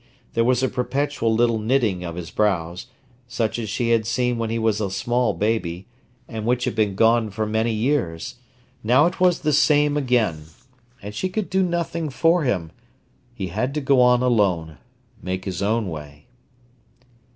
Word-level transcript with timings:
There 0.33 0.43
was 0.43 0.63
a 0.63 0.67
perpetual 0.67 1.31
little 1.31 1.59
knitting 1.59 2.03
of 2.03 2.15
his 2.15 2.31
brows, 2.31 2.87
such 3.27 3.59
as 3.59 3.69
she 3.69 3.91
had 3.91 4.07
seen 4.07 4.39
when 4.39 4.49
he 4.49 4.57
was 4.57 4.81
a 4.81 4.89
small 4.89 5.35
baby, 5.35 5.85
and 6.27 6.43
which 6.43 6.63
had 6.65 6.73
been 6.73 6.95
gone 6.95 7.29
for 7.29 7.45
many 7.45 7.71
years. 7.71 8.37
Now 8.83 9.05
it 9.05 9.19
was 9.19 9.41
the 9.41 9.53
same 9.53 9.97
again. 9.97 10.45
And 11.03 11.13
she 11.13 11.29
could 11.29 11.51
do 11.51 11.61
nothing 11.61 12.09
for 12.09 12.41
him. 12.43 12.71
He 13.35 13.49
had 13.49 13.75
to 13.75 13.79
go 13.79 14.01
on 14.01 14.23
alone, 14.23 14.79
make 15.21 15.45
his 15.45 15.61
own 15.61 15.87
way. 15.87 16.25